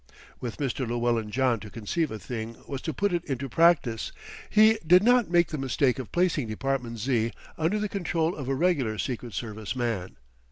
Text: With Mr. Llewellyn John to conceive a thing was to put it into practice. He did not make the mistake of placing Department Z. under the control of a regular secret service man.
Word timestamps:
With 0.39 0.57
Mr. 0.57 0.87
Llewellyn 0.87 1.29
John 1.29 1.59
to 1.59 1.69
conceive 1.69 2.09
a 2.09 2.17
thing 2.17 2.55
was 2.67 2.81
to 2.81 2.91
put 2.91 3.13
it 3.13 3.23
into 3.25 3.47
practice. 3.47 4.11
He 4.49 4.79
did 4.87 5.03
not 5.03 5.29
make 5.29 5.49
the 5.49 5.59
mistake 5.59 5.99
of 5.99 6.11
placing 6.11 6.47
Department 6.47 6.97
Z. 6.97 7.31
under 7.55 7.77
the 7.77 7.87
control 7.87 8.35
of 8.35 8.49
a 8.49 8.55
regular 8.55 8.97
secret 8.97 9.33
service 9.35 9.75
man. 9.75 10.15